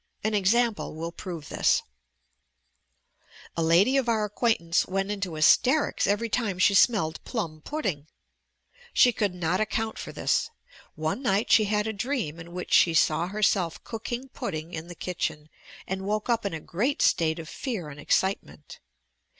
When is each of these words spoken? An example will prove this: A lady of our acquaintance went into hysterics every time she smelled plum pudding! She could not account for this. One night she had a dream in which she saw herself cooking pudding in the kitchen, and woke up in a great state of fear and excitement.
An 0.23 0.33
example 0.33 0.95
will 0.95 1.11
prove 1.11 1.49
this: 1.49 1.83
A 3.55 3.61
lady 3.61 3.97
of 3.97 4.09
our 4.09 4.25
acquaintance 4.25 4.87
went 4.87 5.11
into 5.11 5.35
hysterics 5.35 6.07
every 6.07 6.27
time 6.27 6.57
she 6.57 6.73
smelled 6.73 7.23
plum 7.23 7.61
pudding! 7.63 8.07
She 8.93 9.11
could 9.13 9.35
not 9.35 9.61
account 9.61 9.99
for 9.99 10.11
this. 10.11 10.49
One 10.95 11.21
night 11.21 11.51
she 11.51 11.65
had 11.65 11.85
a 11.85 11.93
dream 11.93 12.39
in 12.39 12.51
which 12.51 12.73
she 12.73 12.95
saw 12.95 13.27
herself 13.27 13.83
cooking 13.83 14.29
pudding 14.29 14.73
in 14.73 14.87
the 14.87 14.95
kitchen, 14.95 15.49
and 15.85 16.01
woke 16.01 16.29
up 16.31 16.47
in 16.47 16.53
a 16.55 16.59
great 16.59 17.03
state 17.03 17.37
of 17.37 17.47
fear 17.47 17.87
and 17.89 17.99
excitement. 17.99 18.79